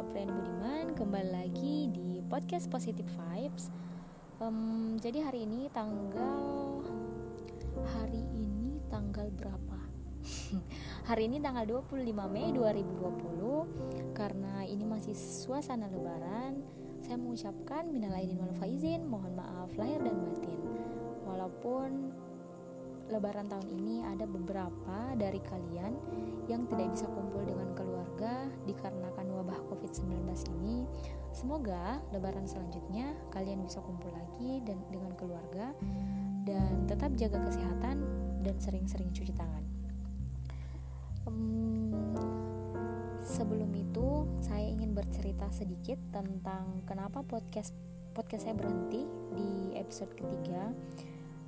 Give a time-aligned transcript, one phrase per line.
[0.00, 3.68] Apriani Budiman kembali lagi di podcast Positive Vibes.
[4.40, 6.80] Um, jadi hari ini tanggal
[7.84, 9.76] hari ini tanggal berapa?
[11.12, 16.64] hari ini tanggal 25 Mei 2020 karena ini masih suasana lebaran.
[17.04, 20.60] Saya mengucapkan minal aidin wal faizin, mohon maaf lahir dan batin.
[21.28, 22.08] Walaupun
[23.10, 25.92] Lebaran tahun ini ada beberapa dari kalian
[26.46, 30.30] yang tidak bisa kumpul dengan keluarga dikarenakan wabah COVID-19
[30.62, 30.86] ini.
[31.34, 35.74] Semoga Lebaran selanjutnya kalian bisa kumpul lagi dan dengan keluarga
[36.46, 38.02] dan tetap jaga kesehatan
[38.46, 39.64] dan sering-sering cuci tangan.
[41.26, 42.14] Um,
[43.26, 47.74] sebelum itu saya ingin bercerita sedikit tentang kenapa podcast
[48.14, 49.02] podcast saya berhenti
[49.34, 50.70] di episode ketiga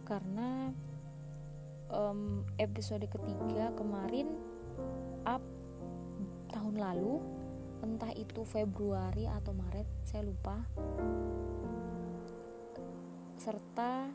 [0.07, 0.71] karena
[1.93, 4.33] um, episode ketiga kemarin
[5.29, 5.45] up
[6.51, 7.21] tahun lalu
[7.83, 10.57] entah itu Februari atau Maret saya lupa
[13.39, 14.09] serta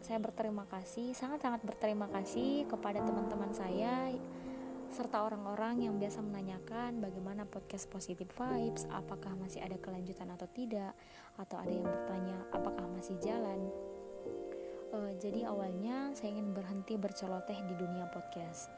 [0.00, 4.14] saya berterima kasih sangat-sangat berterima kasih kepada teman-teman saya
[4.90, 10.98] serta orang-orang yang biasa menanyakan bagaimana podcast Positive Vibes, apakah masih ada kelanjutan atau tidak,
[11.38, 13.70] atau ada yang bertanya apakah masih jalan.
[14.90, 18.74] Uh, jadi awalnya saya ingin berhenti berceloteh di dunia podcast.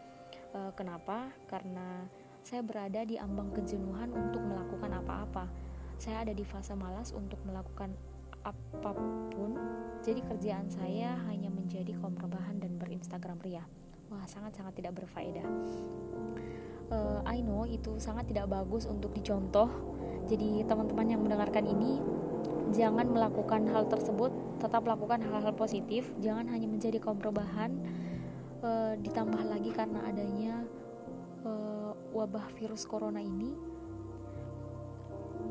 [0.52, 1.32] Uh, kenapa?
[1.48, 2.04] Karena
[2.44, 5.48] saya berada di ambang kejenuhan untuk melakukan apa-apa.
[5.96, 7.96] Saya ada di fase malas untuk melakukan
[8.44, 8.92] apa
[9.32, 9.56] pun.
[10.02, 13.64] Jadi kerjaan saya hanya menjadi kaum rebahan dan berinstagram ria.
[14.12, 15.46] Wah, sangat-sangat tidak berfaedah.
[16.92, 19.70] Uh, I know itu sangat tidak bagus untuk dicontoh.
[20.28, 22.04] Jadi teman-teman yang mendengarkan ini
[22.72, 26.08] jangan melakukan hal tersebut tetap lakukan hal-hal positif.
[26.18, 27.76] Jangan hanya menjadi kaum perubahan
[28.64, 30.64] e, ditambah lagi karena adanya
[31.44, 31.52] e,
[32.16, 33.52] wabah virus corona ini.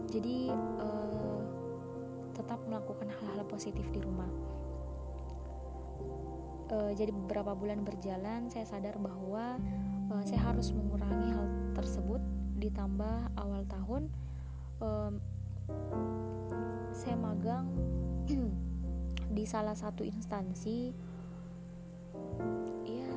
[0.10, 0.90] Jadi e,
[2.34, 4.32] tetap melakukan hal-hal positif di rumah.
[6.72, 9.60] E, jadi beberapa bulan berjalan saya sadar bahwa
[10.10, 11.48] e, saya harus mengurangi hal
[11.78, 12.24] tersebut.
[12.62, 14.14] Ditambah awal tahun
[16.92, 17.66] saya magang
[19.36, 20.92] di salah satu instansi.
[22.86, 23.12] Ya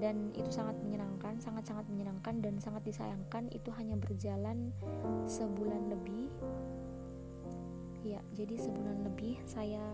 [0.00, 3.48] dan itu sangat menyenangkan sangat-sangat menyenangkan dan sangat disayangkan.
[3.54, 4.74] Itu hanya berjalan
[5.24, 6.28] sebulan lebih.
[8.04, 9.84] Ya jadi sebulan lebih saya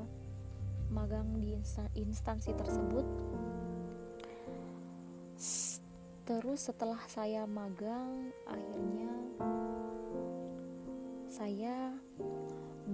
[0.90, 1.58] magang di
[1.98, 3.06] instansi tersebut.
[6.26, 9.14] Terus setelah saya magang akhirnya
[11.36, 11.92] saya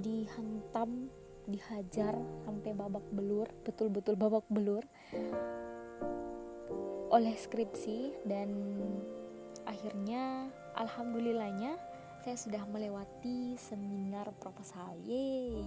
[0.03, 1.07] dihantam
[1.47, 4.83] dihajar sampai babak belur betul-betul babak belur
[7.15, 8.51] oleh skripsi dan
[9.63, 11.79] akhirnya alhamdulillahnya
[12.23, 14.95] saya sudah melewati seminar proposal.
[15.03, 15.59] Yeay.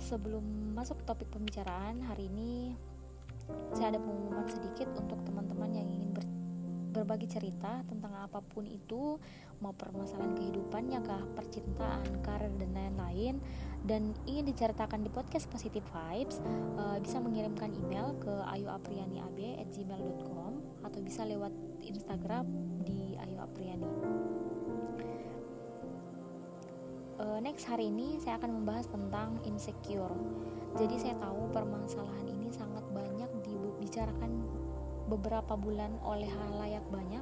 [0.00, 2.76] Sebelum masuk ke topik pembicaraan hari ini
[3.72, 6.24] saya ada pengumuman sedikit untuk teman-teman yang ingin ber
[6.92, 9.16] berbagi cerita tentang apa pun itu
[9.64, 13.40] mau permasalahan kehidupannya kah percintaan karir dan lain-lain.
[13.82, 16.38] Dan ingin diceritakan di podcast Positive Vibes
[16.78, 20.52] uh, bisa mengirimkan email ke ayuaprianiab@gmail.com
[20.86, 21.50] atau bisa lewat
[21.82, 22.46] Instagram
[22.86, 23.90] di ayuapriani
[27.22, 30.12] uh, next hari ini saya akan membahas tentang insecure.
[30.74, 34.42] Jadi saya tahu permasalahan ini sangat banyak dibicarakan
[35.12, 37.20] beberapa bulan oleh halayak banyak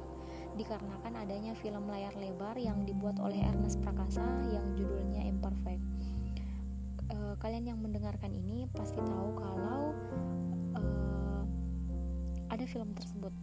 [0.55, 5.83] dikarenakan adanya film layar lebar yang dibuat oleh Ernest Prakasa yang judulnya Imperfect.
[7.11, 9.91] E, kalian yang mendengarkan ini pasti tahu kalau
[10.75, 10.81] e,
[12.47, 13.35] ada film tersebut.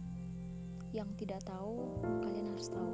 [0.89, 2.93] Yang tidak tahu kalian harus tahu.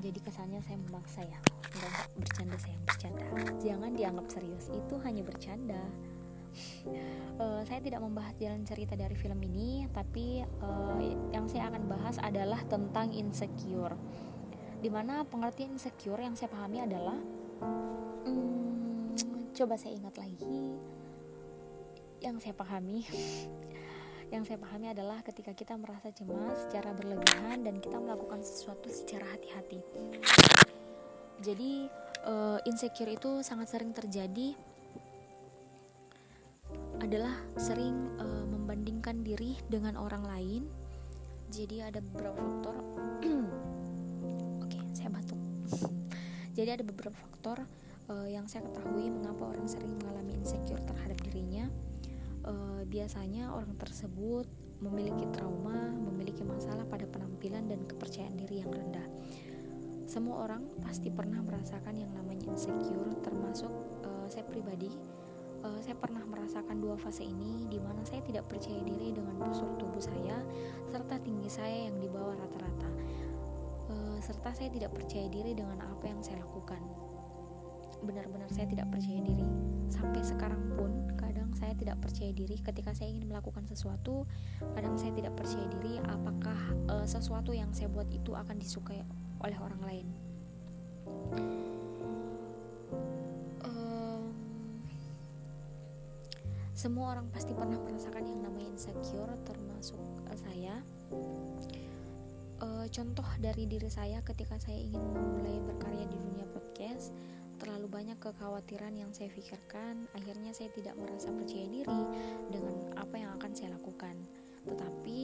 [0.00, 1.36] Jadi kesannya saya memaksa ya.
[1.76, 3.24] Enggak bercanda saya bercanda.
[3.60, 4.72] Jangan dianggap serius.
[4.72, 5.80] Itu hanya bercanda
[7.40, 10.98] uh, saya tidak membahas jalan cerita dari film ini, tapi uh,
[11.32, 13.96] yang saya akan bahas adalah tentang insecure.
[14.82, 17.18] Di mana pengertian insecure yang saya pahami adalah,
[18.26, 19.14] hmm,
[19.54, 20.74] coba saya ingat lagi,
[22.22, 23.06] yang saya pahami,
[24.34, 29.28] yang saya pahami adalah ketika kita merasa cemas secara berlebihan dan kita melakukan sesuatu secara
[29.36, 29.78] hati-hati.
[31.42, 31.90] Jadi
[32.26, 34.54] uh, insecure itu sangat sering terjadi
[37.02, 40.62] adalah sering uh, membandingkan diri dengan orang lain.
[41.50, 42.78] Jadi ada beberapa faktor.
[44.62, 45.36] Oke, okay, saya batuk.
[46.56, 47.66] Jadi ada beberapa faktor
[48.06, 51.66] uh, yang saya ketahui mengapa orang sering mengalami insecure terhadap dirinya.
[52.46, 54.46] Uh, biasanya orang tersebut
[54.78, 59.06] memiliki trauma, memiliki masalah pada penampilan dan kepercayaan diri yang rendah.
[60.10, 63.72] semua orang pasti pernah merasakan yang namanya insecure, termasuk
[64.04, 64.92] uh, saya pribadi.
[65.62, 69.70] Uh, saya pernah merasakan dua fase ini, di mana saya tidak percaya diri dengan postur
[69.78, 70.42] tubuh saya
[70.90, 72.90] serta tinggi saya yang di bawah rata-rata,
[73.94, 76.82] uh, serta saya tidak percaya diri dengan apa yang saya lakukan.
[78.02, 79.46] Benar-benar saya tidak percaya diri.
[79.86, 84.26] Sampai sekarang pun, kadang saya tidak percaya diri ketika saya ingin melakukan sesuatu.
[84.74, 86.58] Kadang saya tidak percaya diri apakah
[86.90, 88.98] uh, sesuatu yang saya buat itu akan disukai
[89.38, 90.06] oleh orang lain.
[96.72, 100.80] Semua orang pasti pernah merasakan yang namanya insecure, termasuk uh, saya.
[102.62, 107.12] Uh, contoh dari diri saya ketika saya ingin memulai berkarya di dunia podcast,
[107.60, 110.08] terlalu banyak kekhawatiran yang saya pikirkan.
[110.16, 112.00] Akhirnya saya tidak merasa percaya diri
[112.48, 114.16] dengan apa yang akan saya lakukan.
[114.64, 115.20] Tetapi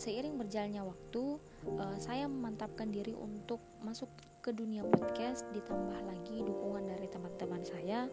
[0.00, 1.36] Seiring berjalannya waktu,
[1.76, 4.08] uh, saya memantapkan diri untuk masuk
[4.40, 8.08] ke dunia podcast, ditambah lagi dukungan dari teman-teman saya.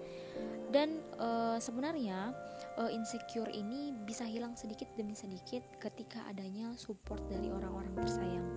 [0.68, 2.36] Dan uh, sebenarnya
[2.76, 8.48] uh, insecure ini bisa hilang sedikit demi sedikit ketika adanya support dari orang-orang tersayang.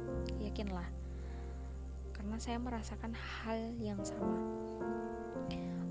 [0.43, 0.91] Yakinlah,
[2.11, 4.43] karena saya merasakan hal yang sama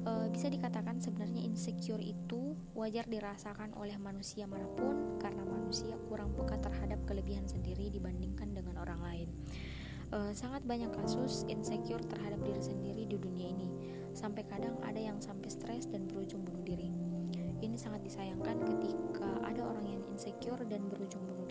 [0.03, 6.31] e, bisa dikatakan sebenarnya insecure itu wajar dirasakan oleh manusia mana pun karena manusia kurang
[6.35, 9.29] peka terhadap kelebihan sendiri dibandingkan dengan orang lain.
[10.09, 13.67] E, sangat banyak kasus insecure terhadap diri sendiri di dunia ini,
[14.13, 16.93] sampai kadang ada yang sampai stres dan berujung bunuh diri.
[17.59, 21.48] Ini sangat disayangkan ketika ada orang yang insecure dan berujung bunuh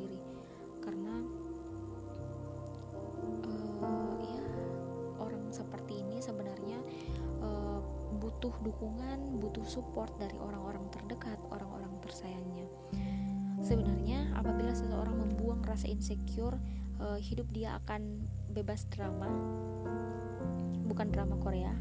[8.38, 12.70] butuh dukungan, butuh support dari orang-orang terdekat, orang-orang tersayangnya.
[13.58, 16.55] Sebenarnya, apabila seseorang membuang rasa insecure,
[17.02, 18.23] uh, hidup dia akan
[18.55, 19.26] bebas drama,
[20.87, 21.75] bukan drama Korea.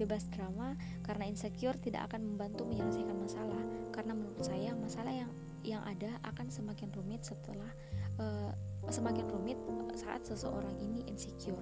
[0.00, 3.60] Bebas drama karena insecure tidak akan membantu menyelesaikan masalah.
[3.92, 5.28] Karena menurut saya masalah yang
[5.60, 7.68] yang ada akan semakin rumit setelah
[8.16, 8.48] uh,
[8.88, 9.60] semakin rumit
[9.92, 11.60] saat seseorang ini insecure.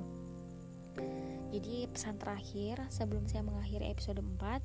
[1.53, 4.61] Jadi pesan terakhir sebelum saya mengakhiri episode 4 uh, eh,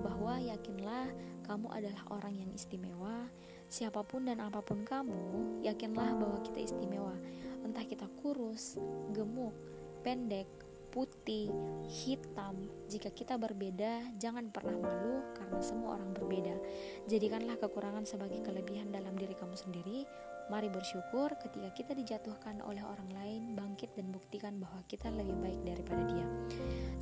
[0.00, 1.12] bahwa yakinlah
[1.44, 3.28] kamu adalah orang yang istimewa.
[3.68, 7.12] Siapa pun dan apa pun kamu, yakinlah bahwa kita istimewa.
[7.60, 8.80] Entah kita kurus,
[9.12, 9.52] gemuk,
[10.00, 10.48] pendek,
[10.96, 11.52] putih,
[11.84, 12.56] hitam.
[12.88, 16.56] Jika kita berbeda, jangan pernah malu karena semua orang berbeda.
[17.04, 20.08] Jadikanlah kekurangan sebagai kelebihan dalam diri kamu sendiri.
[20.46, 25.60] Mari bersyukur ketika kita dijatuhkan oleh orang lain, bangkit dan buktikan bahwa kita lebih baik
[25.64, 26.26] daripada dia.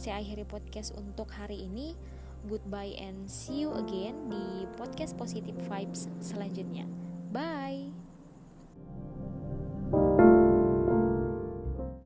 [0.01, 1.93] Saya akhiri podcast untuk hari ini.
[2.47, 6.85] Goodbye and see you again di podcast Positive Vibes selanjutnya.
[7.35, 7.74] Bye.